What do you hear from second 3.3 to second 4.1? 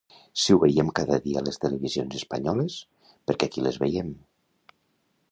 perquè aquí les veiem.